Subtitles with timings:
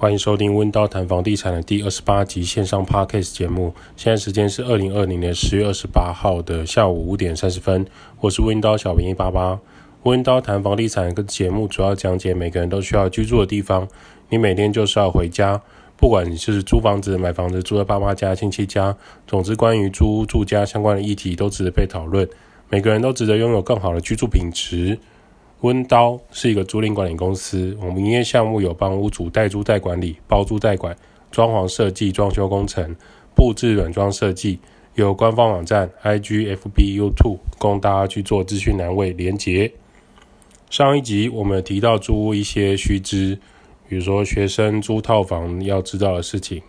[0.00, 3.74] 欢迎收听温刀谈房地产的第二十八集线上 Podcast 节目。
[3.98, 7.84] 现在时间是二零二零年十月二十八号的下午五点三十分。
[8.18, 9.60] 我是温刀小兵一八八。
[10.04, 13.86] 温刀谈房地产跟节目主要讲解每个人都需要居住的地方。
[14.30, 15.60] 你每天就是要回家，
[15.98, 18.96] 不管你是租房子、买房子、住在爸妈家、亲戚家，
[19.26, 22.26] 总之关于租屋住家相关的议题都值得被讨论。
[22.70, 24.98] 每个人都值得拥有更好的居住品质。
[25.62, 30.96] 温刀是一个租赁管理公司，我们营业项目有帮屋主代租代管理、包租代管、
[31.30, 32.96] 装潢设计、装修工程、
[33.34, 34.58] 布置软装设计，
[34.94, 39.70] 有官方网站、IG、FB、YouTube 供大家去做资讯栏位连结。
[40.70, 43.38] 上一集我们提到租屋一些须知，
[43.86, 46.62] 比如说学生租套房要知道的事情，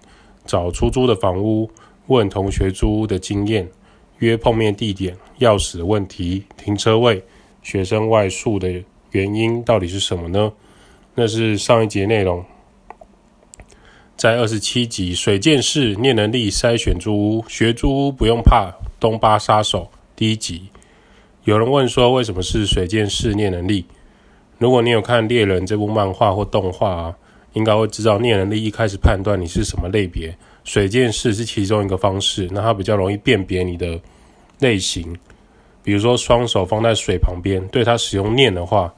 [0.45, 1.71] 找出租的房屋，
[2.07, 3.69] 问同学租屋的经验，
[4.17, 7.23] 约碰面地点、钥匙问题、停车位。
[7.61, 10.51] 学生外宿的原因到底是什么呢？
[11.15, 12.43] 那是上一节内容，
[14.15, 20.69] 在二十七集水见识念能力筛选租屋，学租屋不用怕东巴杀手第一集。
[21.43, 23.85] 有人问说，为什么是水见识念能力？
[24.57, 27.15] 如果你有看《猎人》这部漫画或动画啊，
[27.53, 33.99] 应该会知道念能力一开始判断你是什么类别，水见识是其中一个方式，那它比较容易辨别你的
[34.59, 35.17] 类型。
[35.83, 38.93] 比如说，双手放在水旁边，对它使用念的话，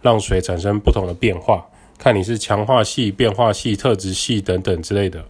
[0.00, 1.66] 让水产生不同的变化，
[1.98, 5.24] 看你是强化系、变化系、特质系等等之类的。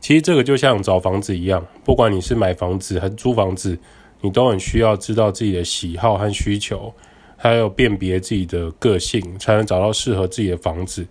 [0.00, 3.76] 其实这个就像找房子一样，不管你是买房子还是租房子，
[4.20, 6.94] 你都很需要知道自己的喜好和需求，
[7.36, 11.04] 还有辨别自己的个性，才能找到适合自己的房子。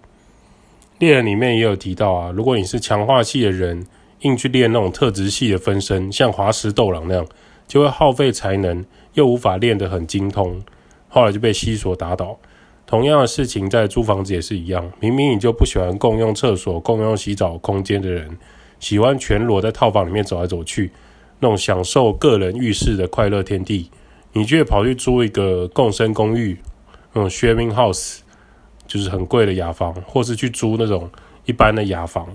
[1.00, 3.86] 猎人里面也有提到啊，如果你是强化系的人，
[4.22, 7.28] 硬去练那种特质系的分身，像华石斗狼那样，
[7.68, 8.86] 就会耗费才能。
[9.16, 10.62] 又无法练得很精通，
[11.10, 12.38] 后来就被西索打倒。
[12.86, 18.38] 同样的事情在租房子也是一样，明明你就不喜欢共用厕所、共用洗澡空间的人，
[18.80, 20.92] 喜欢全裸在套房里面走来走去，
[21.40, 23.90] 那种享受个人浴室的快乐天地，
[24.34, 26.60] 你却跑去租一个共生公寓，
[27.14, 28.20] 那种 sharing house，
[28.86, 31.10] 就是很贵的雅房，或是去租那种
[31.46, 32.28] 一般的雅房，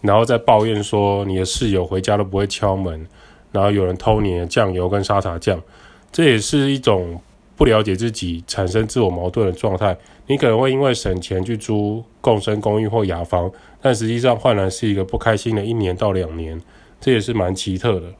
[0.00, 3.06] 然后再抱怨说你的室友回家都不会敲门，
[3.52, 5.62] 然后有人偷你的酱油跟沙茶酱。
[6.10, 7.20] 这也是一种
[7.56, 9.96] 不了解自己、产生自我矛盾的状态。
[10.26, 13.50] 你可能会因为省钱去租共生公寓或雅房，
[13.80, 16.60] 但实际上换来是一个不开心的一年到两年，
[17.00, 18.12] 这也是蛮奇特的。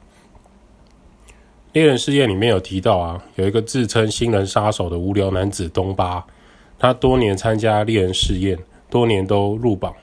[1.73, 6.25] 猎人试验里面有提到啊，有一个自称新人杀手的无聊男子东巴，
[6.79, 8.57] 他多年参加猎人试验，
[8.89, 9.93] 多年都入榜，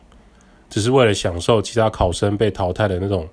[0.69, 3.27] 只是为了享受其他考生被淘汰的那种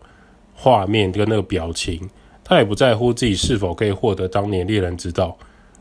[0.55, 2.09] 画面跟那个表情。
[2.51, 5.37] 他也不在乎自己是否可以获得当年猎人之道。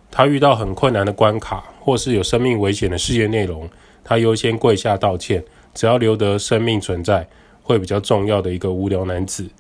[0.09, 3.69] 他遇到很困难的关卡，或是有生命危险的事件内容，
[4.05, 5.45] 他优先跪下道歉。
[5.75, 7.27] 只要留得生命存在，
[7.65, 9.51] 会比较重要的一个无聊男子。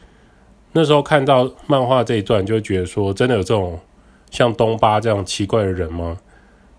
[0.71, 3.77] 那时候看到漫画这一段，就觉得说，真的有这种
[4.31, 6.17] 像东巴这样奇怪的人吗？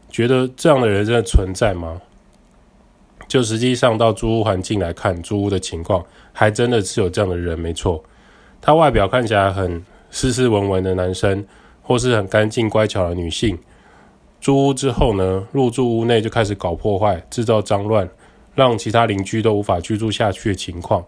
[0.09, 2.01] 觉得这样的人真的存在吗？
[3.27, 8.01] 就实际上到租屋环境来看，租屋的情况，还真的是有这样的人，没错。
[8.61, 9.83] 他外表看起来很。
[10.11, 11.43] 斯斯文文的男生，
[11.81, 13.57] 或是很干净乖巧的女性，
[14.39, 18.07] 租屋之后呢，入住屋内就开始搞破坏，制造脏乱，
[18.53, 21.03] 让其他邻居都无法居住下去的情况，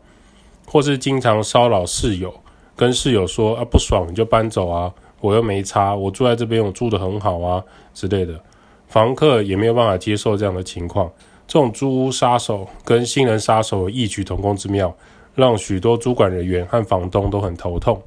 [0.66, 2.34] 或是经常骚扰室友，
[2.75, 7.62] 跟室友说啊不爽你就搬走啊，我又没差，我住在这边我住得很好啊
[7.94, 8.40] 之类的，
[8.88, 11.12] 房客也没有办法接受这样的情况，
[11.46, 14.96] 这种租屋杀手跟新人杀手有异曲同工之妙，
[15.36, 18.02] 让许多主管人员和房东都很头痛。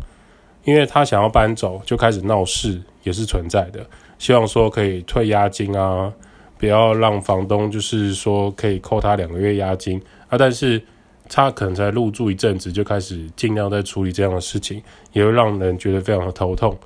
[0.67, 3.87] 因为他想要搬走，就开始闹事，也是存在的。
[4.19, 6.13] 希望说可以退押金啊，
[6.59, 10.37] 不要让房东就是说可以扣他两个月押金啊。
[10.37, 10.83] 但是
[11.29, 14.83] 他可能才入住一阵子，就开始尽量在处理这样的事情，
[15.13, 16.77] 也会让人觉得非常的头痛。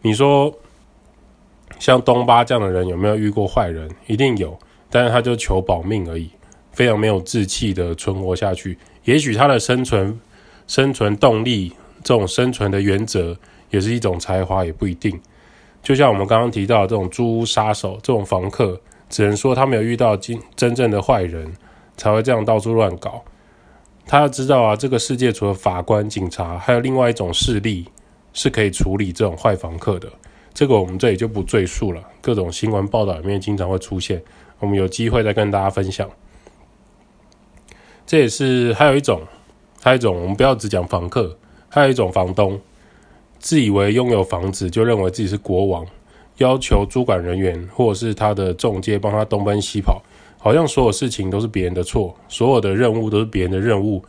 [0.00, 0.54] 你说
[1.80, 3.90] 像东巴这样的人有没有遇过坏人？
[4.06, 4.56] 一定有，
[4.90, 6.30] 但是他就求保命而已，
[6.70, 8.78] 非常没有志气的存活下去。
[9.02, 10.20] 也许他的生存
[10.68, 11.72] 生存动力。
[12.08, 13.36] 这种生存的原则
[13.68, 15.20] 也是一种才华，也不一定。
[15.82, 21.52] 就像我们刚刚提到的这种租屋杀手，这种房客，只能说他没有遇到真真正的坏人，
[21.98, 23.22] 才会这样到处乱搞。
[24.06, 27.86] 他要知道啊，这个世界除了法官、警察，还有另外一种势力
[28.32, 30.08] 是可以处理这种坏房客的。
[30.54, 34.22] 这个我们这里就不赘述了，各种新闻报道里面经常会出现，
[34.60, 36.08] 我们有机会再跟大家分享。
[38.06, 39.20] 这也是还有一种，
[39.82, 41.36] 还有一种，我们不要只讲房客。
[41.68, 42.60] 还有一种房东，
[43.38, 45.86] 自以为拥有房子就认为自己是国王，
[46.38, 50.02] 要求租管人员或者是他的中介帮他东奔西跑，
[50.38, 54.02] 好像所有事情都是别人的错，所有的任务都是别人的任务。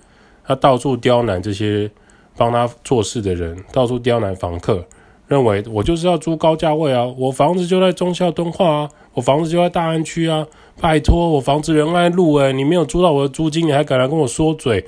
[0.46, 1.92] 他到处刁难这些
[2.36, 4.84] 帮他做事的人，到处刁难房客，
[5.28, 10.48] 认为我就是要租高价位啊，我房子就在忠孝敦化啊，我房子就在大安区啊，
[10.82, 14.88] 拜托，我房子仁爱路诶，你没有租到我的租金，你还敢来跟我说嘴，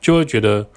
[0.00, 0.68] 就会觉得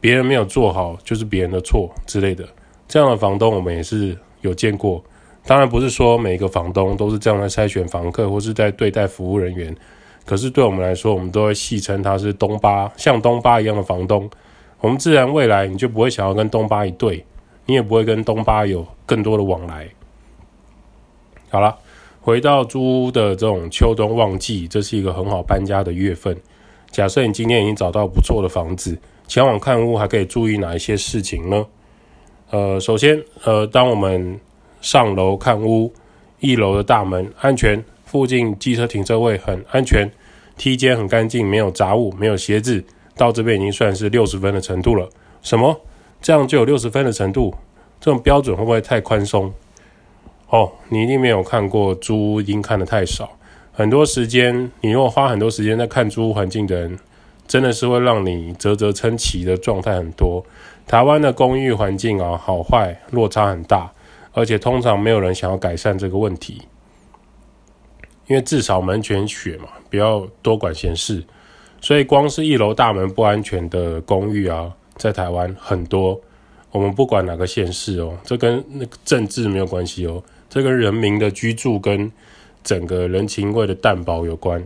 [0.00, 2.48] 别人没有做好就是别人的错之类的。
[2.86, 5.02] 这样的房东我们也是有见过。
[5.44, 9.74] 当然不是说每一个房东都是这样来筛选房客，或是在对待服务人员。
[10.24, 14.28] 可是对我们来说，我们都会戏称他是东巴，像东巴一样的房东。
[14.80, 17.24] 我们自然未来你就不会想要跟东巴一对，
[17.64, 19.88] 你也不会跟东巴有更多的往来。
[21.48, 21.78] 好了，
[22.20, 26.36] 回到租屋的这种秋冬旺季，这是一个很好搬家的月份。
[26.90, 28.98] 假设你今天已经找到不错的房子，
[29.28, 31.66] 前往看屋还可以注意哪一些事情呢？
[32.50, 34.40] 呃，首先，呃，当我们
[34.80, 35.92] 上楼看屋，
[36.40, 40.10] 一楼的大门安全，附近机车停车位很安全，
[40.56, 42.82] 梯间很干净，没有杂物，没有鞋子，
[43.16, 45.06] 到这边已经算是六十分的程度了。
[45.42, 45.78] 什么？
[46.22, 47.54] 这样就有六十分的程度？
[48.00, 49.52] 这种标准会不会太宽松？
[50.48, 53.30] 哦，你一定没有看过租屋，已经看得太少。
[53.72, 56.98] 很多时间，你如果花很多时间在看租屋环境的人，
[57.48, 60.44] 真的是会让你啧啧称奇的状态很多。
[60.86, 63.90] 台湾的公寓环境啊，好坏落差很大。
[64.32, 66.62] 而且通常没有人想要改善这个问题，
[68.28, 71.24] 因为至少门全雪嘛，不要多管闲事。
[71.80, 76.20] 所以光是一楼大门不安全的公寓啊，在台湾很多。
[76.70, 82.12] 我们不管哪个县市哦，这跟那个政治没有关系哦，这跟人民的居住跟
[82.62, 84.62] 整个人情味的淡薄有关。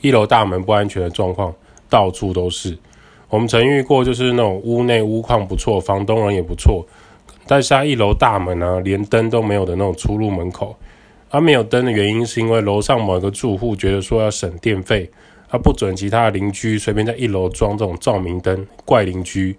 [0.00, 1.54] 一楼大门不安全的状况
[1.88, 2.76] 到处都是。
[3.28, 6.84] 我们曾遇过，就是那种屋内屋况不错，房东人也不错。
[7.46, 10.76] 但是他一楼大门啊，连灯都没有的那种出入门口，
[11.30, 15.08] 他没有灯的原因是因为楼上某一个住户觉得说要省电费，
[15.48, 19.56] 他不准其他的邻居随便在一楼装这种照明灯，怪邻居。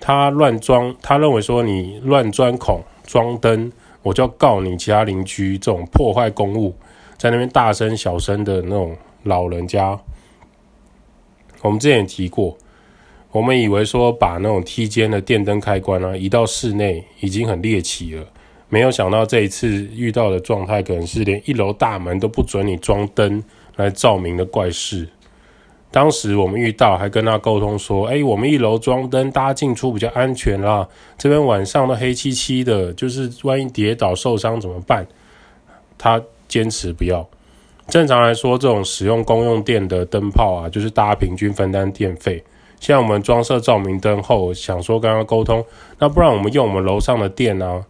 [0.00, 3.72] 他乱装，他认为说你乱钻孔装灯，
[4.02, 6.74] 我就要告你其他邻居这种破坏公物，
[7.16, 8.96] 在那边大声小声的那种
[9.28, 9.96] 老人家。
[11.62, 12.58] 我们之前也提过。
[13.30, 18.26] 我们以为说把那种梯间的电灯开关啊移到室内已经很猎奇了，
[18.70, 23.44] 没有想到这一次遇到的状态可能是连一楼大门都不准你装灯
[23.76, 25.06] 来照明的怪事。
[25.90, 30.88] 当时我们遇到还跟他沟通说：“哎，我们一楼装灯，大家进出比较安全啦。
[31.18, 35.06] 这边晚上都黑漆漆的，就是万一跌倒受伤怎么办？”
[35.98, 37.28] 他坚持不要。
[37.88, 42.42] 正常来说，这种使用公用电的灯泡啊，就是大家平均分担电费。
[42.78, 45.64] 像我们装设照明灯后，想说跟他沟通，
[45.98, 47.82] 那不然我们用我们楼上的电啊？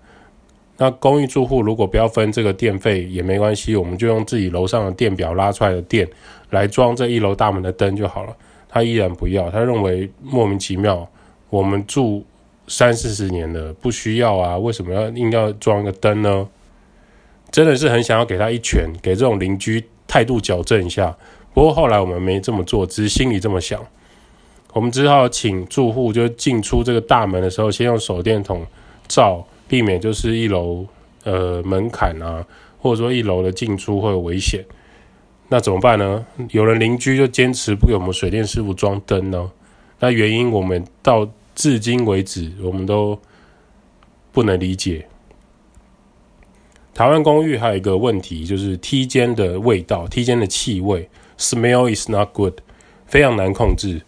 [0.76, 6.08] 那公寓住户如果不要分这个电费也没关系，我们就用自己楼上的电表拉出来的电
[6.50, 8.34] 来装这一楼大门的灯就好了。
[8.68, 11.06] 他依然不要，他认为莫名其妙，
[11.50, 12.24] 我们住
[12.68, 16.48] 三四十年了，不需要啊，为什么要硬要装一个灯呢？
[17.50, 21.16] 真的是很想要给他一拳，给这种邻居态度矫正一下。
[21.54, 23.84] 不过后来我们没这么做，只是心里这么想。
[24.74, 28.64] 我们只好请住户就进出这个大门的时候，先用手电筒
[29.08, 30.86] 照，避免就是一楼
[31.24, 32.46] 呃门槛啊，
[32.80, 34.64] 或者说一楼的进出会有危险。
[35.48, 36.24] 那怎么办呢？
[36.50, 39.50] 有人邻居就坚持不给我们水电师傅装灯呢。
[39.99, 43.18] 那原因我们到至今为止我们都
[44.30, 45.08] 不能理解。
[46.99, 52.55] 台湾公寓还有一个问题，就是梯间的味道，梯间的气味，smell is not good，
[53.07, 54.02] 非常难控制。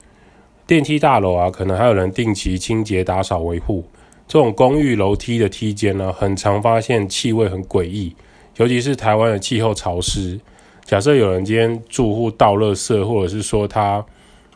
[0.67, 3.85] 电梯大楼啊，可能还有人定期清洁、打扫、维护。
[4.27, 8.13] 这种公寓楼梯的梯间呢，很常发现气味很诡异，
[8.57, 10.41] 尤其是台湾的气候潮湿。
[10.85, 14.05] 假设有人今天住户倒垃圾，或者是说他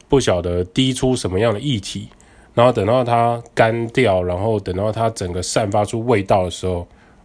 [0.09, 2.09] 不晓得滴出什么样的液体，
[2.53, 6.85] 然后等到它干掉，然后等到它整个散发出味道的时候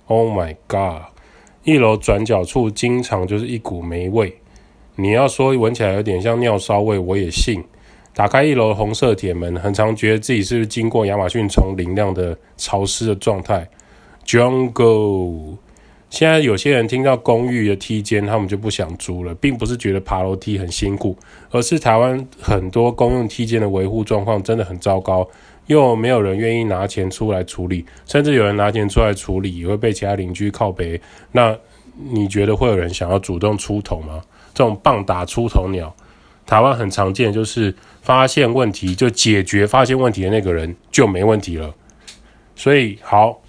[0.10, 1.04] ，Oh my God！
[1.64, 4.36] 一楼转角处经常就是一股霉味。
[4.96, 7.64] 你要说闻起来有点像尿骚味，我也信。
[8.14, 13.70] 打开一楼红色铁门，很常觉得自己是不是经过亚马逊丛林那样的潮湿的状态。
[14.26, 15.58] Jungle。
[16.10, 21.16] 现在有些人听到公寓的梯间，他们就不想租了，并不是觉得爬楼梯很辛苦，
[21.52, 25.30] 而是台湾很多公用梯间的维护状况真的很糟糕，
[25.70, 31.00] 又没有人愿意拿钱出来处理，甚至有人拿钱出来处理，也会被其他邻居靠背。
[31.32, 31.56] 那
[32.12, 34.20] 你觉得会有人想要主动出头吗？
[34.52, 35.96] 这种棒打出头鸟。
[36.48, 41.72] 台湾很常见，就是发现问题就解决发现问题的那个人就没问题了。
[42.56, 43.40] 所以好，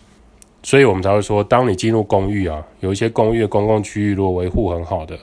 [0.62, 5.18] 所以我们才会说，当你进入公寓啊，有一些公寓的公共区域如果维护很好的，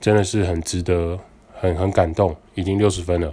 [0.00, 1.18] 真的是很值得，
[1.52, 3.30] 很很感动，已经六十分了。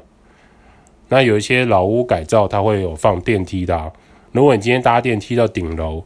[1.12, 3.92] 那有一些老屋改造，它会有放电梯的啊。
[4.32, 6.06] 如果你今天搭电梯到顶楼，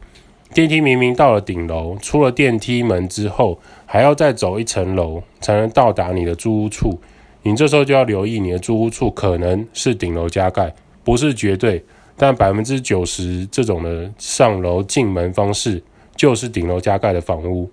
[0.52, 6.98] 电梯明明到了顶楼，出了电梯门之后，还要再走一层楼才能到达你的租屋处，
[7.44, 11.84] 你这时候就要留意，你的租屋处可能是顶楼加盖，不是绝对。
[12.16, 15.80] 但百分之九十这种的上楼进门方式
[16.16, 17.70] 就是顶楼加盖的房屋，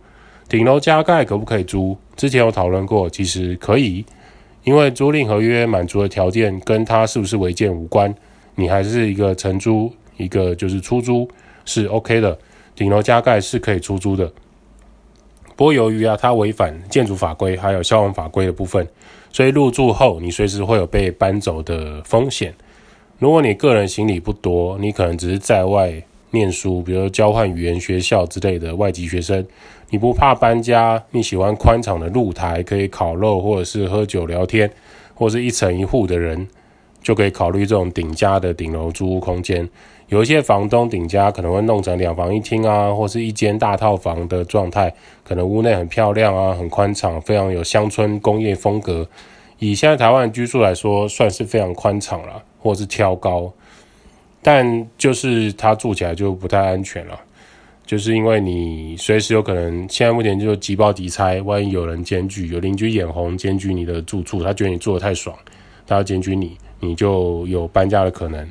[0.48, 1.98] 顶楼加盖可不可以租？
[2.16, 4.06] 之前有讨论过，其实可以，
[4.64, 8.14] 因为租赁合约满足的条件跟它是不是违建无关，
[8.56, 11.28] 你还是一个承租，一个就是出租
[11.66, 12.38] 是 OK 的，
[12.76, 14.32] 顶楼加盖是可以出租的。
[15.56, 18.88] 不过由于啊它违反建筑法规还有消防法规的部分，
[19.32, 22.54] 所以入住后你随时会有被搬走的风险。
[23.20, 26.02] 如果你个人行李不多，你可能只是在外
[26.32, 29.46] 念书，比如交换语言学校之类的外籍学生，
[29.94, 34.68] 你不怕搬家，你喜欢宽敞的露台可以烤肉或者是喝酒聊天，
[35.14, 36.48] 或是一层一户的人，
[37.04, 39.70] 就可以考虑这种顶加的顶楼租屋空间。
[40.08, 44.92] 有一些房东顶加可能会弄成两房一厅啊，或是一间大套房的状态，
[45.24, 49.08] 可能屋内很漂亮啊，很宽敞，非常有乡村工业风格。
[49.60, 52.42] 以现在台湾居住来说，算是非常宽敞了。
[52.58, 53.52] 或是挑高，
[54.42, 57.20] 但就是它住起来就不太安全了，
[57.86, 65.38] 就是因为你随时有可能，现在目前就即报即拆，万一有人检举，有邻居眼红检举你的住处，他觉得你住得太爽，
[65.86, 68.50] 他要检举你，你就有搬家的可能。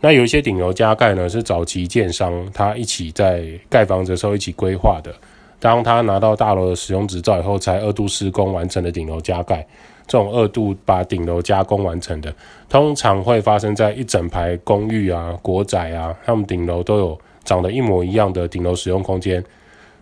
[0.00, 5.14] 那有一些顶楼加盖呢，是早期建商他一起在盖房子的时候一起规划的，
[5.58, 9.66] 当他拿到大楼的使用执照以后，才二度施工完成的顶楼加盖。
[10.06, 12.34] 这种二度把顶楼加工完成的，
[12.68, 19.44] 通常会发生在一整排公寓啊、国宅啊，他们顶楼都有长得一模一样的顶楼使用空间，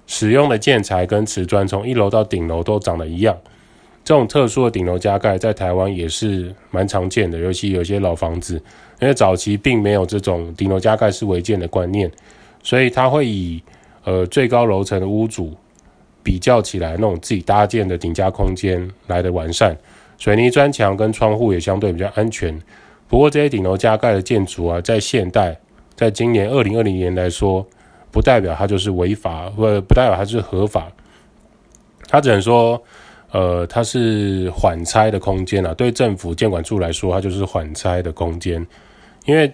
[0.06, 3.34] 使用的建材跟瓷砖从一楼到顶楼都长得一样。
[4.04, 8.62] 这种特殊的顶楼加盖在台湾也是蛮常见的，尤其有些老房子，
[9.00, 12.12] 因为早期并没有这种顶楼加盖是违建的观念，
[12.62, 13.62] 所以它会以
[14.04, 15.56] 呃最高楼层的屋主
[16.22, 19.74] 比较起来，那种自己搭建的顶加空间来的完善。
[20.18, 22.60] 水泥砖墙跟窗户也相对比较安全，
[23.08, 25.58] 不过这些顶楼加盖的建筑啊，在现代，
[25.98, 27.66] 在今年二零二零年来说，
[28.12, 30.86] 不代表它就是违法，或不代表它是合法，
[32.06, 32.80] 它只能说，
[33.32, 35.74] 呃，它是缓拆的空间啊。
[35.74, 38.64] 对政府监管处来说，它就是缓拆的空间，
[39.24, 39.52] 因为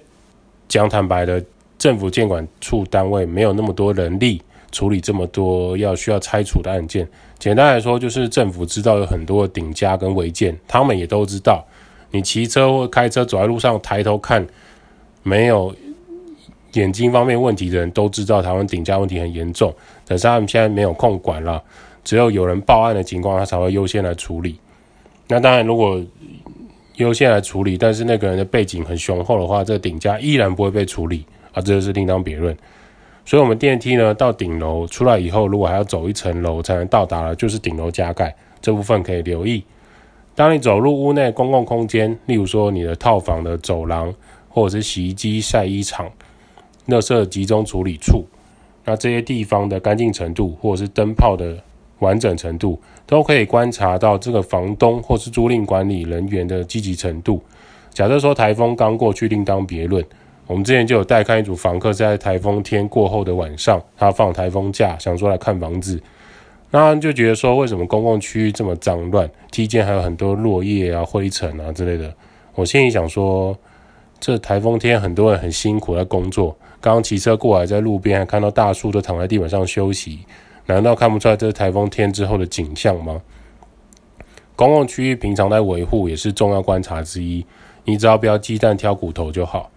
[0.68, 1.42] 讲坦白的，
[1.78, 4.42] 政府监管处单位没有那么多人力。
[4.70, 7.08] 处理这么多要需要拆除的案件，
[7.38, 11.64] 简单来说就是政府知道有很多顶加跟违建，他们也都知道。
[12.10, 14.44] 你骑车或开车走在路上抬头看，
[15.22, 15.72] 没有
[16.74, 19.74] 眼睛方面问题的人都知道台湾顶加问题很严重，
[20.06, 21.62] 但是他们现在没有空管了，
[22.04, 24.58] 只有有人报案的情况，他才会优先来处理。
[25.28, 26.00] 那当然，如果
[26.96, 32.56] 优先来处理，但是那个人的背景很雄厚的话，这顶加依然不会被处理啊，这就是另当别论。
[33.24, 39.64] 所以，我们电梯呢到顶楼出来以后，如果还要走一层楼才能到达了，就是顶楼加盖这部分可以留意。
[40.34, 44.12] 当你走入屋内公共空间，例如说你的套房的走廊，
[44.48, 46.10] 或者是洗衣机、晒衣场、
[46.88, 48.24] 垃圾集中处理处，
[48.84, 51.56] 那这些地方的干净程度，或者是灯泡的
[52.00, 57.42] 完整程度，都可以观察到这个房东或是租赁管理人员的积极程度。
[57.90, 60.04] 假设说台风刚过去，另当别论。
[60.46, 65.98] 我们之前就有带看一组房客，在台风天过后的晚上，他放台风假，想说来看房子，
[66.70, 72.12] 那就觉得说，为什么公共区域这么脏乱，梯间还有很多落叶啊、灰尘啊之类的。
[72.54, 73.56] 我心里想说，
[74.20, 80.18] 这台风天很多人很辛苦在工作，刚刚骑车过来，在路边还看到大树都躺在地板上休息，
[80.66, 83.22] 难道看不出来这是台风天之后的景象吗？
[84.54, 87.46] 公共区域平常在维护也是重要观察之一，
[87.86, 89.70] 你只要不要鸡蛋挑骨头就好。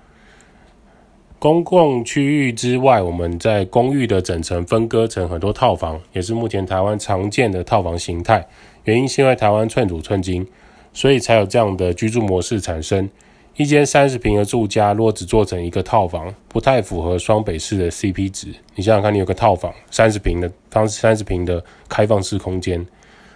[1.39, 8.45] 公共区域之外，我们在公寓的整层分割成很多套房，也是目前台湾常见的套房形态。
[8.83, 10.45] 原因是因为台湾寸土寸金，
[10.91, 13.09] 所以才有这样的居住模式产生。
[13.57, 18.49] 一间三十平的住家，如果只做成一个套房，不太符合双北市的 CP 值。
[18.75, 22.85] 你想想看，你有个套房三十平的，当三十平的开放式空间，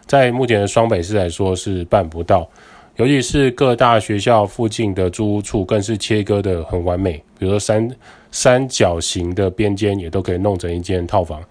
[0.05, 2.47] 在目前的双北市来说是办不到。
[2.97, 7.13] 尤其是各大学校附近的租屋处，更是切割得很完美。
[7.39, 7.89] 比如说三
[8.29, 11.43] 三角形的边间，也都可以弄成一间套房。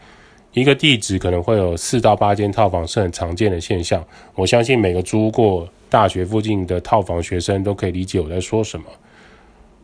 [0.52, 4.04] 一个地址可能会有四到八间套房，是很常见的现象。
[4.36, 8.86] 我相信每个租过大学附近的套房学生都可以理解我在说什么。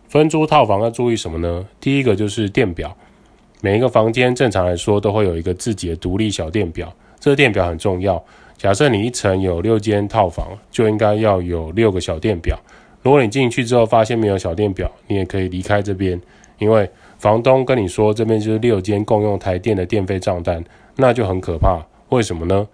[0.09, 1.67] 分租套房要注意什么呢？
[1.81, 2.97] 第一个就是电表，
[3.61, 8.25] 每一个房间正常来说都会有一个自己的独立小电表，这个电表很重要。
[8.57, 12.59] 假设你一层有六间套房，就应该要有六个小电表。
[13.03, 16.19] 如果你进去之后发现没有小电表，你也可以离开这边，
[16.59, 20.65] 因为房东跟你说这边就是六间共用台电的电费账单，
[20.97, 21.85] 那就很可怕。
[22.11, 22.67] 为什么呢？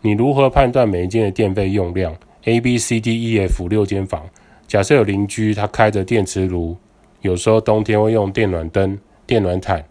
[0.00, 4.28] 你如何判断每一间的电费用量？A、B、C、D、E、F 六间房，
[4.66, 6.76] 假设有邻居他开着电磁炉，
[7.20, 9.84] 有时候冬天会用电暖灯、电暖毯。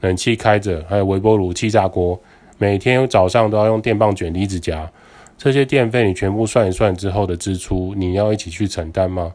[0.00, 2.20] 冷气开着，还有微波炉、气炸锅，
[2.58, 4.90] 每天早上都要用电棒卷离子夹，
[5.38, 9.32] 这些电费你全部算一算之后的支出，你要一起去承担吗？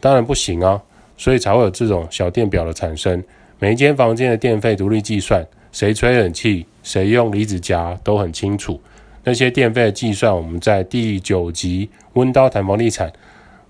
[0.00, 0.82] 当然不行啊，
[1.16, 3.24] 所以才会有这种小电表的产生。
[3.58, 8.78] 每一间房间的电费独立计算，谁吹冷气，谁用离子夹都很清楚。
[9.24, 13.12] 那些电费的计算，我们在第九集温刀谈房地产，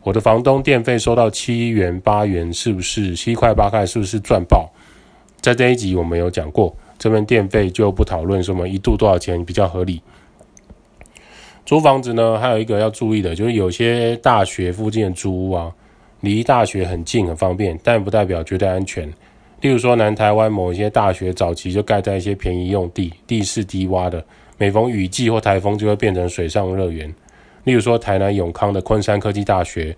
[0.02, 3.84] 我的房东电费收到七元八元，是不是七块八块？
[3.84, 4.70] 是不是赚爆？
[5.40, 10.00] 在这一集我们有讲过，这边电费就不讨论什么一度多少钱比较合理。
[11.66, 15.72] 租房子呢，还有一个要注意的，就是有些大学附近的租屋啊，
[16.20, 19.12] 离大学很近很方便，但不代表绝对安全。
[19.60, 24.24] 例如说南台湾某一些大学早期就盖在一些便宜用地，地势低洼的，
[24.62, 27.12] 每逢雨季或台风就会变成水上乐园。
[27.64, 29.96] 例如说台南永康的昆山科技大学，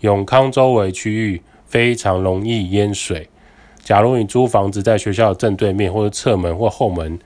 [0.00, 3.28] 永康周围区域非常容易淹水。
[3.80, 7.18] 假如你租房子在学校的正对面，或者侧门或后门，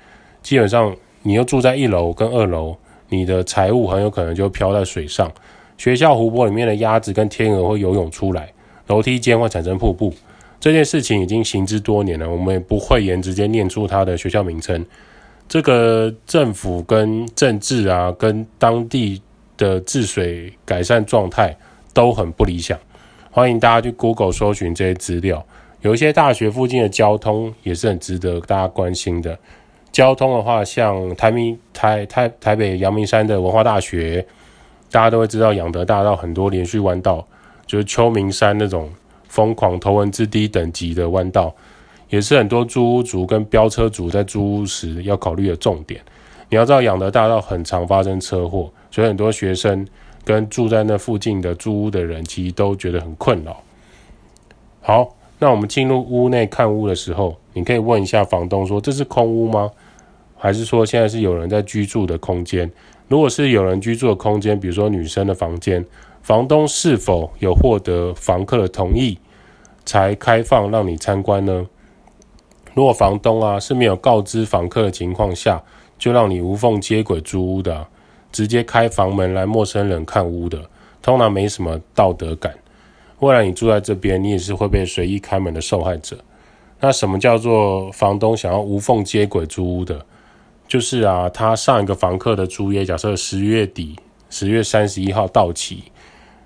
[0.42, 0.92] 基本上
[1.22, 2.76] 你又住在一楼跟二楼，
[3.08, 5.30] 你的财物很有可能就飘在水上。
[5.78, 8.52] 学校湖泊里面的鸭子跟天鹅会游泳出来，
[8.88, 10.12] 楼梯间会产生瀑布。
[10.58, 14.84] 这件事情已经行之多年了，我们也不讳言直接念出它的学校名称。
[15.50, 19.20] 这个政府跟政治啊，跟当地
[19.56, 21.56] 的治水改善状态
[21.92, 22.78] 都很不理想。
[23.32, 25.44] 欢迎大家去 Google 搜寻这些资料。
[25.80, 29.36] 有一些大学附近的交通也是很值得大家关心的。
[29.90, 34.24] 交通的话，像台明台台台北阳明山的文化大学，
[34.92, 37.26] 大家都会知道，仰德大道很多连续弯道，
[37.66, 38.88] 就是秋名山那种
[39.26, 41.52] 疯狂头文字 D 等级的弯道，
[42.10, 46.00] 也是很多租屋族跟飙车族在租屋时要考虑的重点。
[46.50, 49.86] 你要知道，养德大道很常发生车祸，所以很多学生
[50.24, 53.62] 跟住在那附近的租屋的人，其实都觉得很困扰。
[54.82, 55.16] 好。
[55.42, 59.70] 那我们进入屋内看屋的时候，你可以问一下房东说，这是空屋吗？
[60.36, 62.70] 还是说现在是有人在居住的空间？
[63.08, 65.82] 如果是有人居住的空间，比如说女生的房间，
[66.20, 69.18] 房东是否有获得房客的同意
[69.86, 71.66] 才开放让你参观呢？
[72.74, 75.62] 如果房东啊是没有告知房客的情况下，
[75.98, 77.86] 就让你无缝接轨租屋的，
[78.30, 80.70] 直接开房门来陌生人看屋的，
[81.02, 82.54] 通常没什么道德感。
[83.18, 86.16] 未来你住在这边，你也是会被随意开门的受害者。
[86.80, 90.06] 那什么叫做房东想要无缝接轨租屋的？
[90.66, 93.96] 就是啊，他上一个房客的租约，假设十月底，
[94.30, 95.82] 十月三十一号到期，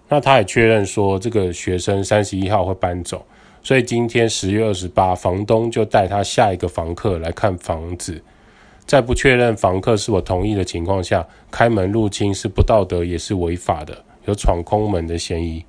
[0.09, 3.25] 那他也确认说这个学生三十一号会搬走，
[3.65, 8.23] 所以今天十月二十八，房东就带他下一个房客来看房子，
[8.85, 15.65] 在不确认房客是否同意的情况下，开门入侵是不道德也是违法的，有闯空门的嫌疑。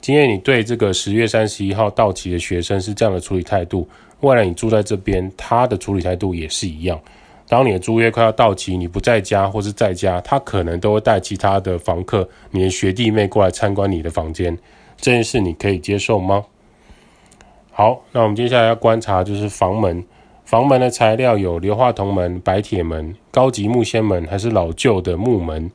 [0.00, 3.86] 今天你对这个十月三十一号到期的学生是这样的处理态度，
[4.20, 6.98] 未来你住在这边，他的处理态度也是一样。
[7.46, 14.56] 当你的租约快要到期，你不在家或是在家，他可能都会带其他的房客、你的学弟妹过来参观你的房间。
[14.96, 16.42] 这件事你可以接受吗？
[17.78, 20.02] 好，那我们接下来要观察就是房门，
[20.46, 25.70] 房门的材料有硫化铜门、白铁门、高级木纤门，还是老旧的木门。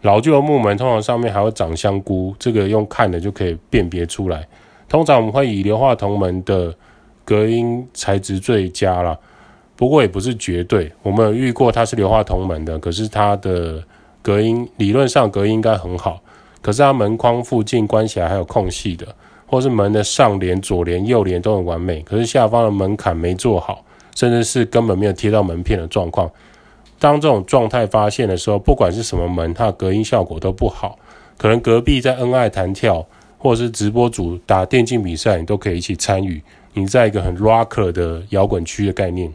[0.00, 4.44] 老旧的木门通常上面还会长香菇，这个用看的就可以辨别出来。
[4.88, 6.74] 通常我们会以硫化铜门的
[7.24, 9.16] 隔音材质最佳啦，
[9.76, 10.90] 不过也不是绝对。
[11.04, 13.80] 我们有遇过它是硫化铜门的，可是它的
[14.22, 16.20] 隔音理论上隔音应该很好，
[16.60, 19.06] 可是它门框附近关起来还有空隙的，
[19.52, 23.84] 或是门的上联、左联、右联都很完美，可是下方的门槛没做好，
[24.14, 26.30] 甚至是根本没有贴到门片的状况。
[26.98, 30.98] 当这种状态发现的时候，不管是什么门，它的隔音效果都不好。
[31.36, 33.04] 可能隔壁在恩爱弹跳，
[33.36, 36.42] 或者是直播主打电竞比赛，你都可以一起参与。
[36.72, 39.30] 你在一个很 rock 的摇滚区的概念。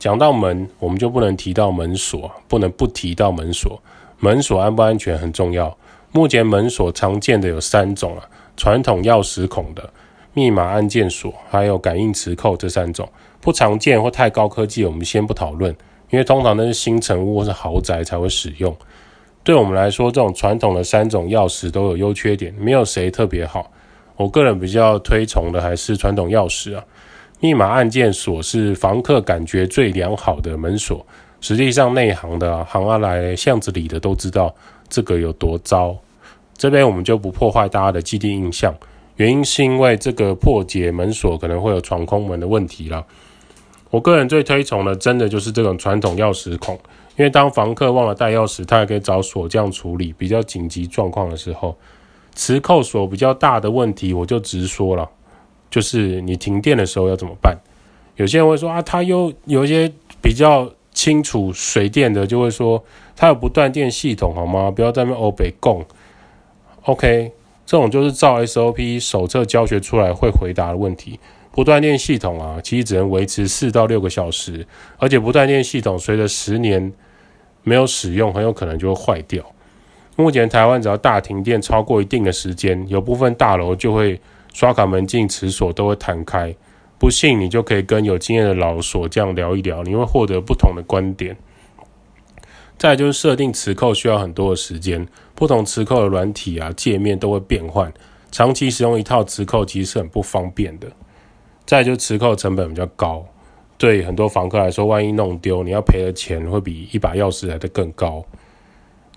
[0.00, 3.80] 讲到门，我们就不能提到门锁，不能不提到门锁。
[4.18, 5.76] 门锁安不安全很重要。
[6.12, 8.24] 目前门锁常见的有三种啊，
[8.56, 9.90] 传统钥匙孔的、
[10.32, 13.08] 密码按键锁，还有感应磁扣这三种。
[13.40, 15.70] 不常见或太高科技，我们先不讨论，
[16.10, 18.74] 因为通常都是新成屋或是豪宅才会使用。
[19.44, 23.70] 对我们来说，这种传统的三种钥匙都有优缺点，没有谁特别好。
[24.16, 26.84] 我个人比较推崇的还是传统钥匙啊。
[27.38, 31.06] 密码按键锁是房客感觉最良好的门锁。
[31.46, 34.52] 实际上，内行的、行啊来巷子里的都知道
[34.88, 35.96] 这个有多糟。
[36.56, 38.74] 这边我们就不破坏大家的既定印象，
[39.14, 43.04] 原因是因为这个破解门锁可能会有闯空门的问题啦。
[43.90, 46.74] 我个人最推崇的，真的就是这种传统钥匙孔，
[47.16, 50.12] 因为当房客忘了带钥匙，他也可以找锁匠处理。
[50.18, 51.76] 比较紧急状况的时候，
[52.34, 55.08] 磁扣锁比较大的问题，我就直说了，
[55.70, 57.56] 就是你停电的时候要怎么办？
[58.16, 60.68] 有些人会说啊，他又有一些比较。
[60.96, 62.82] 清楚水电的就会说，
[63.14, 64.70] 它有不断电系统好吗？
[64.70, 65.84] 不要在那边欧北共。
[66.84, 67.30] OK，
[67.66, 71.20] 这种就是照 SOP 手册教学出来会回答的问题。
[71.52, 76.90] 不断电系统啊，其实只能维持四到六个小时，而且不断电系统随着十年
[77.62, 79.44] 没有使用，很有可能就会坏掉。
[80.16, 84.18] 目前台湾只要大停电超过一定的时间，有部分大楼就会
[84.54, 86.54] 刷卡门禁磁锁都会弹开。
[86.98, 91.36] 不信，你就可以跟有经验的老锁匠聊一聊，你会获得不同的观点。
[92.78, 97.92] 再就是设定磁扣需要很多的时间，不同磁扣的软体啊、界面都会变换，
[98.30, 100.86] 长期使用一套磁扣其实是很不方便的。
[101.64, 103.26] 再就是磁扣成本比较高，
[103.78, 108.24] 对很多房客来说，万一弄丢，你要赔的钱会比一把钥匙来得更高。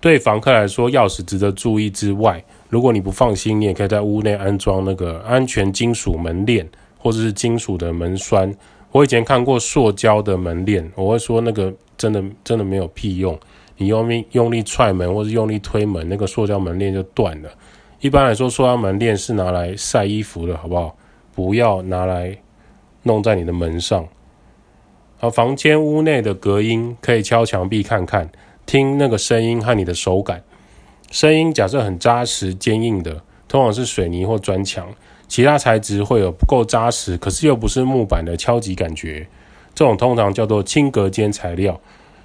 [0.01, 6.69] 对房客来说，钥匙值得注意之外，如果你不放心，你也可以在屋内安装那个安全金属门链。
[6.99, 8.53] 或者是金属的门栓，
[8.91, 13.39] 我以前看过塑胶的门链，我会说那个真的真的没有屁用。
[13.77, 17.49] 你用力用力踹门或者用力推门，那个塑胶门链就断了。
[18.01, 20.95] 一般来说，塑胶门链是拿来晒衣服的，好不好？
[21.33, 22.37] 不要拿来
[23.03, 24.05] 弄在你的门上。
[25.21, 28.29] 而房间屋内的隔音可以敲墙壁看看，
[28.65, 30.43] 听那个声音和你的手感。
[31.09, 34.87] 声音假设很扎实坚硬的，通常是水泥或砖墙。
[35.29, 39.25] 其他材质会有不够扎实，可是又不是木板的敲击感觉，
[39.73, 41.79] 这种通常叫做轻隔间材料。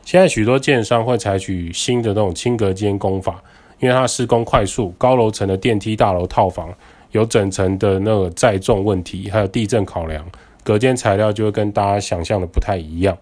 [0.04, 3.42] 现在许多建商会采取新的那种轻隔间工法，
[3.78, 6.74] 因为它施工快速，高楼层的电梯大楼套房
[7.12, 10.24] 有整层的那个载重问题，还有地震考量，
[10.62, 13.16] 隔间材料就会跟大家想象的不太一样。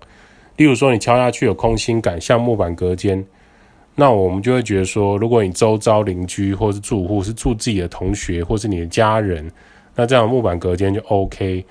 [0.56, 3.24] 例如说，你敲下去有空心感，像木板隔间。
[3.94, 9.50] 那我们就会觉得说，如果你周遭邻居或是住户是住自己的同学或是你的家人，
[9.94, 11.64] 那这样木板隔间就 OK。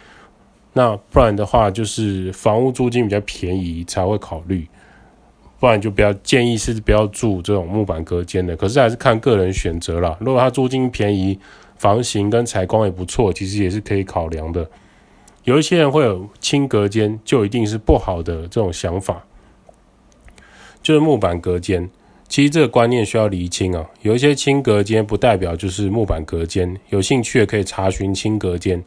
[0.73, 4.67] 那不然的话，就是房屋租金比较便宜才会考虑，
[5.59, 8.55] 不然就不要建议是不要住这种木板隔间的。
[8.55, 10.15] 可是还是看个人选择啦。
[10.21, 11.37] 如果它租金便宜，
[11.77, 14.69] 房型跟采光也不错，其实也是可以考量的。
[15.43, 19.25] 有一些人会有轻隔间，就一定是不好的这种想法，
[20.81, 21.89] 就是木板隔间。
[22.31, 28.81] 其实这个观念需要厘清啊，有一些轻隔间不代表就是木板隔间，有兴趣的可以查询轻隔间。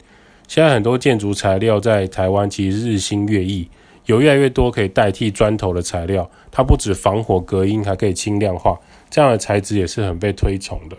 [0.47, 3.69] 现在很多建筑材料在台湾其实日新月异，
[4.07, 8.75] 有越来越多可以代替砖头的材料，它不止防火隔音，还可以轻量化，
[9.11, 10.97] 这样的材质也是很被推崇的。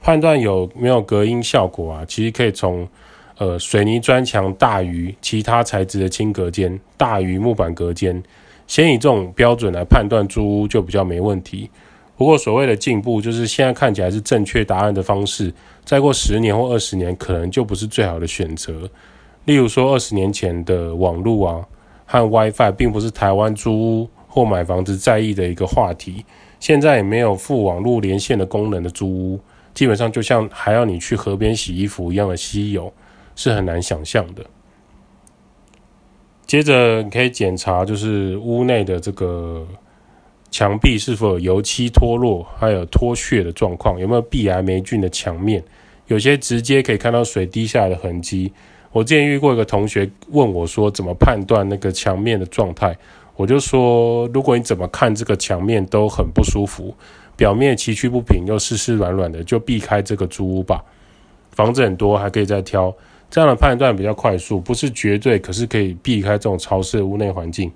[0.00, 2.88] 判断有没有隔音效果啊，其实可以从
[3.36, 8.22] 呃水泥砖墙大于其他材质的轻隔间，大于木板隔间。
[8.66, 11.70] 先以这种标准来判断租屋就比较没问题。
[12.16, 15.52] 不过所谓的进步，就是现在看起来是正确答案的方式，
[15.84, 18.88] 再过十年或二十年，可能就不是最好的选择。
[19.46, 21.66] 例如说，二十年前的网络啊
[22.06, 26.24] 和 WiFi 并不是台湾租屋或买房子在意的一个话题。
[26.60, 29.40] 现在也没有附网络连线的功能的租屋，
[29.74, 32.90] 基本上就像还要你去河边洗衣服一样的稀有，
[33.34, 34.44] 是很难想象的。
[36.46, 39.66] 接着你可以检查，就是屋内的这个
[40.50, 45.62] 墙壁是否有油漆脱落，还有脱屑的状况，有没有壁癌霉菌的墙面，
[46.06, 48.52] 有些直接可以看到水滴下来的痕迹。
[48.92, 52.96] 我之前遇过一个同学问我说，怎么判断那个墙面的状态？
[53.36, 56.94] 我就说，如果你怎么看这个墙面都很不舒服，
[57.36, 60.84] 表面崎岖不平又湿湿软软的，就避开这个租屋吧。
[61.50, 62.94] 房子很多，还可以再挑。
[63.34, 67.68] 这样的判断比较快速，不是绝对，可是可以避开这种潮湿的屋内环境。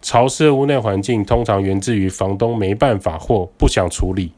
[0.00, 4.32] 潮湿的屋内环境通常源自于房东没办法或不想处理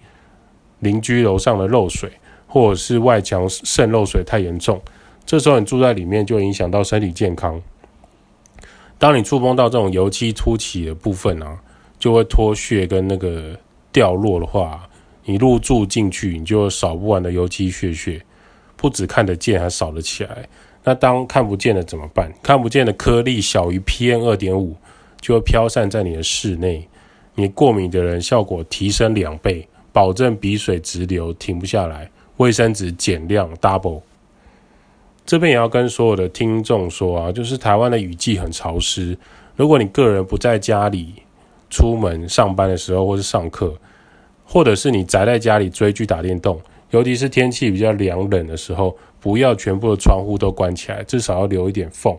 [0.81, 2.11] 邻居楼上的漏水，
[2.49, 4.83] 或者是外墙渗漏水太严重。
[5.25, 7.63] 这时候你住在里面就影响到身体健康。
[8.99, 11.61] 当你触碰到这种油漆凸起的部分啊，
[11.97, 13.57] 就会脱屑跟那个
[13.93, 14.89] 掉落的话，
[15.27, 18.21] 你入住进去，你就有扫不完的油漆屑屑。
[18.81, 20.49] 不只看得见，还扫得起来。
[20.83, 22.33] 那当看不见的怎么办？
[22.43, 24.75] 看不见的颗粒小于 PM 二点五，
[25.21, 26.89] 就会飘散在你的室内。
[27.35, 32.11] 你过敏的人效果提升两倍，保证鼻水直流停不下来。
[32.39, 34.01] 卫生纸减量 double。
[35.27, 39.17] 这边也要跟所有的听众说啊，就是台湾的雨季很潮湿。
[39.57, 41.17] 如果你个人不在家里
[41.69, 43.75] 出门上班的时候，或是上课，
[44.47, 46.59] 或者是你宅在家里追剧打电动，
[46.91, 52.17] 尤其是天气比较凉冷的时候，不要全部的窗户都关起来，至少要留一点缝。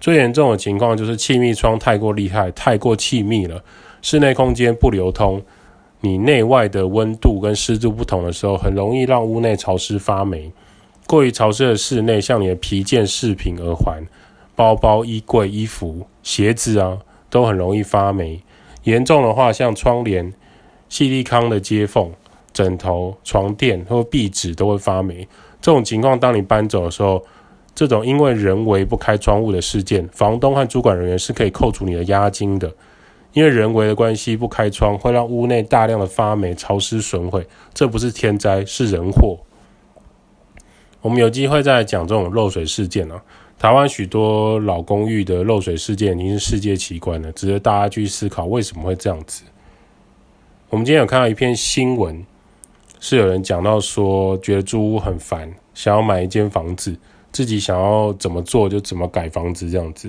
[0.00, 3.62] 最严重的情况就是气密窗太过厉害，太过气密了，
[4.00, 5.42] 室内空间不流通，
[6.00, 10.50] 你内外的温度跟湿度不同的时候，很容易让屋内潮湿发霉。
[11.06, 14.04] 过于潮湿的室内，像你的皮件、饰品、耳环、
[14.56, 18.40] 包包、衣柜、衣服、鞋子啊，都很容易发霉。
[18.84, 20.32] 严重的话，像窗帘、
[20.88, 22.10] 细粒康的接缝、
[22.52, 25.26] 枕头、床垫或壁纸都会发霉。
[25.60, 27.24] 这种情况，当你搬走的时候，
[27.74, 32.72] 这种因为人为不开窗户的事件，房东和主管人员是可以扣除你的押金的。
[33.32, 37.46] 因为人为的关系不开窗，会让屋内大量的发霉、潮湿、损毁。
[37.72, 39.38] 这不是天灾，是人祸。
[41.00, 43.22] 我们有机会再讲这种漏水事件啊。
[43.58, 49.44] 台湾许多老公寓的漏水事件已经是世界奇观了，值得大家去思考为什么会这样子。
[50.68, 52.26] 我们今天有看到一篇新闻，
[53.04, 56.96] 是有人讲到说，觉得租屋很烦，想要买一间房子，
[57.32, 60.08] 自己想要怎么做就怎么改房子这样子。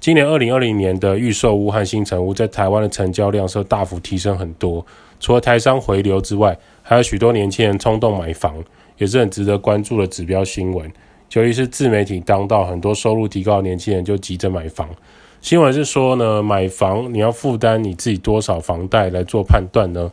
[0.00, 4.84] 今年二零二零年的预售屋和新成屋在台湾的成交量是大幅提升很多，
[5.20, 8.52] 除了台商回流之外，还有许多年轻人冲动买房。
[8.96, 10.92] 也是很值得关注的指标新闻，
[11.32, 14.88] 尤其是自媒体当道，很多收入提高的年轻人就急着买房。
[15.40, 20.10] 新闻是说呢，买房你要负担你自己多少房贷来做判断呢？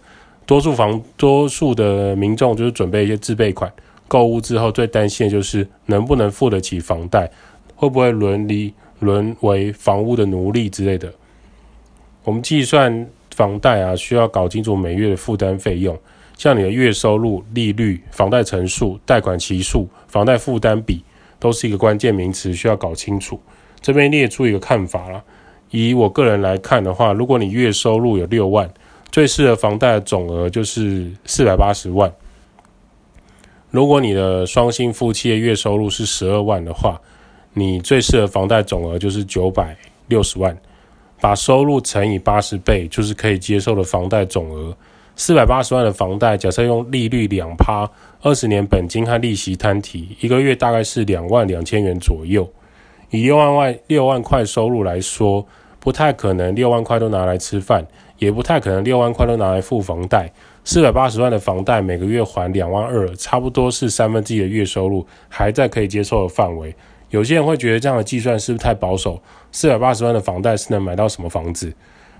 [0.52, 3.72] 多数房多数的民众就是准备一些自备款，
[4.10, 7.32] 购屋之后最担心的就是能不能付得起房贷，
[7.74, 11.10] 会不会沦离沦为房屋的奴隶之类的。
[12.26, 15.98] 我们计算房贷啊，需要搞清楚每月的负担费用。
[16.38, 21.02] 像你的月收入、利率、房贷成数、贷款期数、房贷负担比，
[21.40, 23.40] 都是一个关键名词，需要搞清楚。
[23.80, 25.24] 这边列出一个看法啦。
[25.70, 28.70] 以我个人来看的话，如果你月收入有六万，
[29.12, 32.12] 最适合房贷的总额就是四百八十万。
[33.70, 37.00] 如果你的双薪夫妻的月收入是十二万的话，
[37.54, 39.76] 你最适合房贷总额就是九百
[40.08, 40.58] 六十万。
[41.20, 44.76] 把收入乘以八十倍，就是可以接受的房贷总额。
[45.16, 47.88] 四百八十万的房贷，假设用利率两趴，
[48.24, 52.52] 二十年本金和利息摊提，一个月大概是两万两千元左右。
[53.12, 55.46] 以六万块六万块收入来说，
[55.80, 57.86] 不太可能六万块都拿来吃饭，
[58.22, 60.32] 也不太可能六万块都拿来付房贷。
[60.64, 66.74] 四百八十万的房贷，每个月还两万二，差不多是三分之一的月收入，还在可以接受的范围。
[67.10, 69.20] 有些人会觉得这样的计算是不是太保守？
[69.52, 71.74] 四百八十万的房贷是能买到什么房子？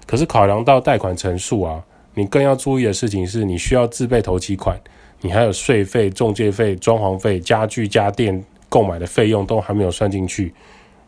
[0.08, 1.84] 可是考量到贷款成数啊。
[2.16, 4.76] 你更要注意的事情是，你需要自备头期款，
[5.22, 10.52] 你还有税费、中介费、装潢费、家具家电购买的费用都还没有算进去。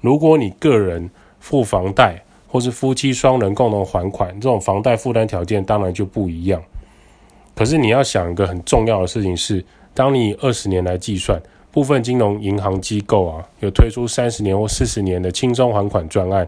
[0.02, 6.62] 如果你个人付房贷，或是夫妻双人共同还款，这种房贷负担条件当然就不一样。
[7.56, 16.48] 可是你要想一个很重要的事情是，当你以二十年来计算，部分金融银行机构啊有推出三十年或四十年的轻松还款专案，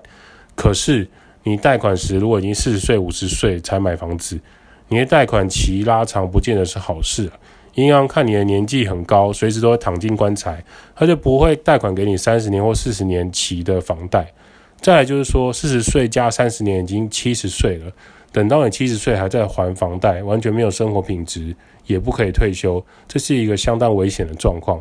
[0.55, 1.09] 可是。
[1.47, 4.39] 你贷款时如果已经四十岁、五十岁才买房子，
[4.87, 7.31] 你的贷款期拉长不见得是好事。
[7.75, 10.65] 银行看你的年纪很高，随时都会躺进棺材，
[10.95, 14.33] 他就不会贷款给你三十年或四十年期的房贷。
[14.85, 17.91] 再来就是说，四十岁加三十年已经七十岁了，
[18.31, 21.55] 等到你七十岁还在还房贷，完全没有生活品质，
[21.87, 24.79] 也不可以退休，这是一个相当危险的状况。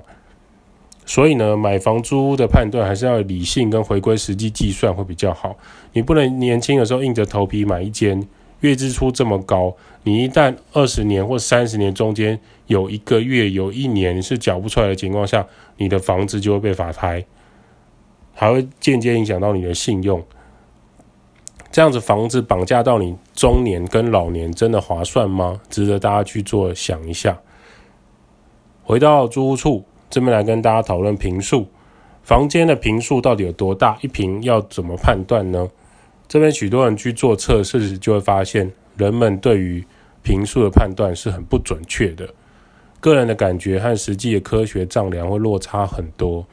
[1.06, 5.56] 所以呢，买房租屋的判断还是要理性跟回归实际计算会比较好。
[5.94, 8.28] 你不能年轻的时候硬着头皮买一间，
[8.60, 15.46] 月支出这么高，你一旦二十年或三十年中间有一个月、有一年是缴不出来的情况下，
[15.78, 17.24] 你的房子就会被法拍，
[18.34, 20.22] 还会间接影响到你的信用。
[21.72, 25.60] 这样子房子绑架到你中年跟老年，真的划算吗？
[25.70, 27.40] 值得大家去做想一下。
[28.82, 29.84] 回到租屋处。
[30.10, 31.66] 这边来跟大家讨论平数，
[32.22, 33.98] 房间的平数到底有多大？
[34.00, 35.68] 一平要怎么判断呢？
[36.28, 39.84] 这边许多人去做测试时，就会发现人们对于
[40.22, 42.28] 平数的判断是很不准确的，
[43.00, 46.46] 个人的感觉和实际的科学丈量会落差很多。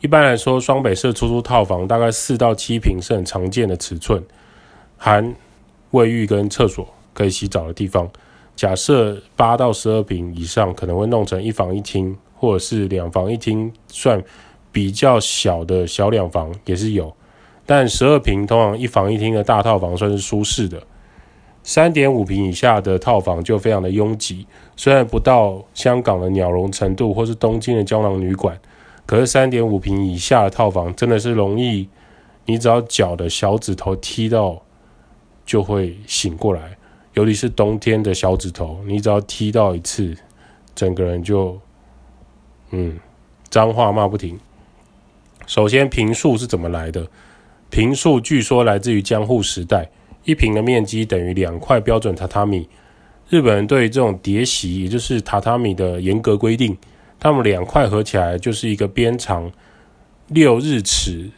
[0.00, 4.24] 一般来说，双北市出租套房大概四到七平是很常见的尺寸，
[4.96, 5.34] 含
[5.90, 8.08] 卫浴跟厕所可以洗澡的地方。
[8.54, 12.16] 假设八到十二平以上，可能会弄成一房一厅。
[12.38, 14.22] 或者是两房一厅，算
[14.70, 17.10] 比较小的小两房也是有，
[17.64, 20.82] 但十二平通常一房一厅的大套房算是舒适的。
[21.62, 28.60] 三点五平以下的套房就非常的拥挤，虽然不到香港的鸟笼程度或是东京的胶囊旅馆，
[29.06, 31.88] 可是三点五平以下的套房真的是容易，
[32.44, 34.60] 你只要脚的小指头踢到
[35.46, 36.76] 就会醒过来，
[37.14, 40.16] 尤其是冬天的小指头，你只要踢到一次，
[40.74, 41.58] 整个人就
[42.70, 42.98] 嗯，
[43.48, 44.38] 脏话骂不停。
[45.46, 47.06] 首先，坪数是怎么来的？
[47.70, 49.88] 坪数据说来自于江户时代，
[50.24, 52.68] 一坪的面积等于两块标准榻榻米。
[53.28, 56.76] 日本人对于这种叠席，也就是榻榻米的严格规定，
[57.18, 59.50] 他们两块合起来就是一个边长
[60.28, 61.30] 六日尺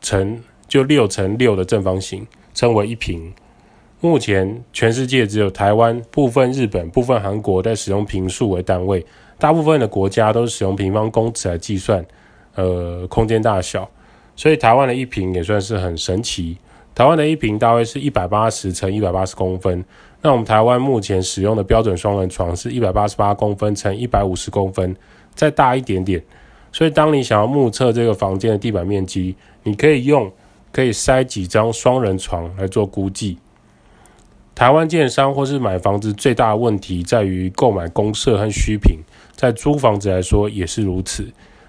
[0.00, 3.32] 乘就六乘六的正方形，称为一坪。
[4.00, 9.04] 目前全世界只有台湾、部分日本、部分韩国在使用坪数为单位，
[9.38, 12.04] 大部分的国家都是使用平方公尺来计算，
[12.54, 13.88] 呃，空间大小。
[14.36, 16.58] 所以台湾的一坪也算是很神奇。
[16.94, 19.84] 台湾的一坪大约是一百八十乘一百八十公分。
[20.20, 24.94] 那我们台湾目前使用的标准双人床是一百八十八公分乘一百五十公分，
[25.34, 26.22] 再大一点点。
[26.72, 30.32] 所以当你想要目测这个房间的地板面积，你可以用
[30.72, 33.38] 可以塞几张双人床来做估计。
[34.54, 38.98] 台湾建商或是买房子最大的问题在于购买公设和虚平，
[39.34, 41.26] 在租房子来说也是如此。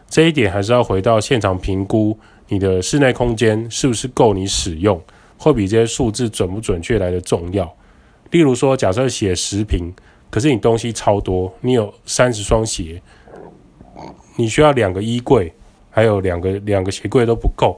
[0.08, 2.16] 这一点还是要回到现场评估
[2.48, 5.02] 你的室内空间是不是够你使用，
[5.38, 7.72] 会比这些数字准不准确来的重要。
[8.30, 9.92] 例如说，假设写十平，
[10.30, 13.02] 可是你东西超多，你有三十双鞋，
[14.36, 15.52] 你需要两个衣柜，
[15.90, 17.78] 还有两个两个鞋柜都不够，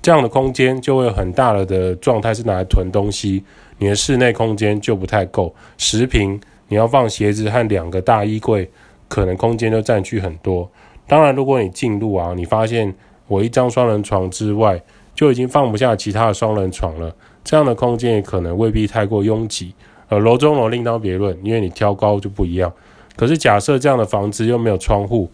[0.00, 3.44] 这样的空间就会有很大了的状态是拿来囤东西，
[3.78, 5.54] 你的室内空间就不太够。
[5.78, 8.68] 十平你要放鞋子和两个大衣柜，
[9.08, 10.68] 可能空间就占据很多。
[11.06, 12.92] 当然，如果你进入啊，你发现
[13.28, 14.80] 我一张双人床之外
[15.14, 17.14] 就已经放不下其他的双人床了。
[17.44, 19.74] 这样的空间也可能未必太过拥挤，
[20.08, 22.72] 呃，楼中楼另当别论，因为你挑高就不一样。
[23.14, 25.30] 可是假设这样的房子又没有窗户，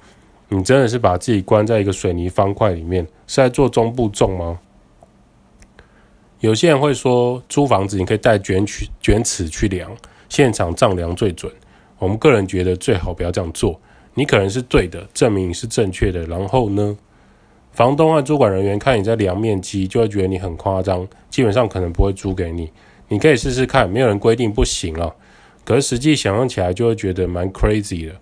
[0.49, 4.59] 你真的是把自己关在一个水泥方块里面，是在做中部重吗？
[6.41, 9.91] 有些人会说，租房子你可以带卷尺卷尺去量，
[10.29, 11.53] 现场丈量最准。
[11.99, 13.81] 我们个人觉得最好不要这样做。
[14.15, 16.97] 你可能是对的，证明你是正确的，然后呢？
[17.73, 22.73] 房东和租管人员看你在量面积，就会觉得你很夸张，基本上可能不会租给你。
[23.09, 25.15] 你可以试试看，没有人规定不行啊。
[25.65, 28.15] 可是实际想象起来，就会觉得蛮 crazy 的。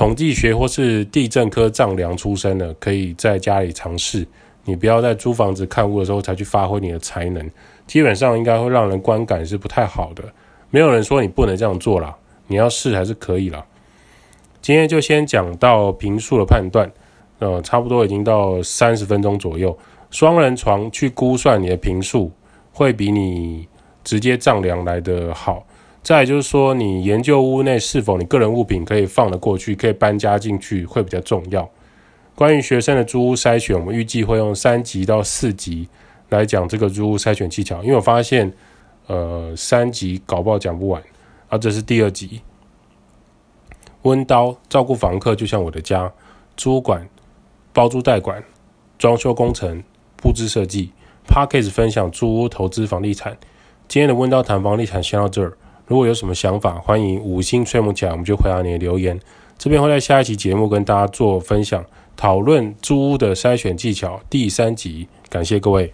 [0.00, 4.26] 统计学或是地震科丈量出身的，可以在家里尝试。
[4.64, 7.50] 你不要在租房子看屋的时候才去发挥你的才能，
[7.86, 10.24] 基本上应该会让人观感是不太好的。
[10.70, 13.62] 没有人说你不能这样做啦，你要试还是可以啦。
[14.62, 16.90] 今天就先讲到平数的判断。
[17.40, 19.78] 呃，差不多已经到三十分钟左右。
[20.10, 22.32] 双人床去估算你的平数，
[22.72, 23.68] 会比你
[24.02, 25.66] 直接丈量来得好。
[26.02, 31.68] 再就是说，你研究屋内是否你个人物品可以放得过去，可以搬家进去，会比较重要。
[32.34, 35.88] 关于学生的租屋筛选，我们预计会用三集到四集
[36.30, 37.82] 来讲这个租屋筛选技巧。
[37.82, 38.52] 因为我发现，
[39.06, 41.02] 呃，三集搞不好讲不完。
[41.48, 42.40] 啊，这是第二集。
[44.02, 46.12] 温刀照顾房客，就像我的家，
[46.56, 47.08] 租管。
[47.72, 48.42] 包租代管、
[48.98, 49.80] 装修工程、
[50.16, 50.90] 布置设计
[51.28, 53.38] ，Podcast 分享租屋投资房地产。
[53.86, 55.56] 今天的温刀谈房地产先到这儿。
[55.90, 59.18] 如果有什么想法，欢迎五星吹捧起来，我们就回答你的留言。
[59.58, 61.84] 这边会在下一期节目跟大家做分享，
[62.16, 65.08] 讨论租屋的筛选技巧第三集。
[65.28, 65.92] 感谢各位。